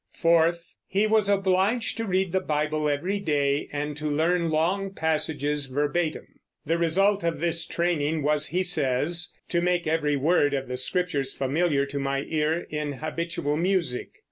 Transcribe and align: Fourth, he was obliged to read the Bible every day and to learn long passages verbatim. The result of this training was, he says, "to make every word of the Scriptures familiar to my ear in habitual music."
Fourth, 0.15 0.73
he 0.87 1.05
was 1.05 1.29
obliged 1.29 1.95
to 1.95 2.05
read 2.07 2.31
the 2.31 2.39
Bible 2.39 2.89
every 2.89 3.19
day 3.19 3.69
and 3.71 3.95
to 3.97 4.09
learn 4.09 4.49
long 4.49 4.89
passages 4.91 5.67
verbatim. 5.67 6.25
The 6.65 6.79
result 6.79 7.23
of 7.23 7.39
this 7.39 7.67
training 7.67 8.23
was, 8.23 8.47
he 8.47 8.63
says, 8.63 9.31
"to 9.49 9.61
make 9.61 9.85
every 9.85 10.15
word 10.15 10.55
of 10.55 10.67
the 10.67 10.77
Scriptures 10.77 11.35
familiar 11.35 11.85
to 11.85 11.99
my 11.99 12.23
ear 12.27 12.65
in 12.71 12.93
habitual 12.93 13.57
music." 13.57 14.13